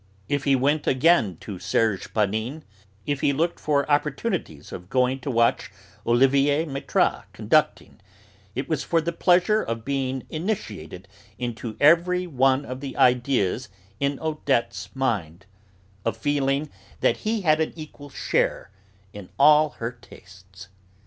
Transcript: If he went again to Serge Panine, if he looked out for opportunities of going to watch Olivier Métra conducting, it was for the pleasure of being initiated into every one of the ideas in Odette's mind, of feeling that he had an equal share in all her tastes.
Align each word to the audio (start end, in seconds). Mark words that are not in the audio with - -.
If 0.27 0.45
he 0.45 0.55
went 0.55 0.87
again 0.87 1.37
to 1.41 1.59
Serge 1.59 2.11
Panine, 2.11 2.63
if 3.05 3.21
he 3.21 3.33
looked 3.33 3.57
out 3.59 3.59
for 3.59 3.91
opportunities 3.91 4.71
of 4.71 4.89
going 4.89 5.19
to 5.19 5.29
watch 5.29 5.69
Olivier 6.07 6.65
Métra 6.65 7.25
conducting, 7.33 8.01
it 8.55 8.67
was 8.67 8.83
for 8.83 8.99
the 8.99 9.11
pleasure 9.11 9.61
of 9.61 9.85
being 9.85 10.25
initiated 10.31 11.07
into 11.37 11.77
every 11.79 12.25
one 12.25 12.65
of 12.65 12.79
the 12.79 12.97
ideas 12.97 13.69
in 13.99 14.17
Odette's 14.19 14.89
mind, 14.95 15.45
of 16.03 16.17
feeling 16.17 16.71
that 17.01 17.17
he 17.17 17.41
had 17.41 17.61
an 17.61 17.71
equal 17.75 18.09
share 18.09 18.71
in 19.13 19.29
all 19.37 19.69
her 19.77 19.91
tastes. 19.91 20.69